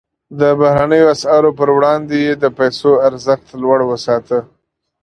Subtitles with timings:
[0.39, 4.39] د بهرنیو اسعارو پر وړاندې یې د پیسو ارزښت لوړ وساته.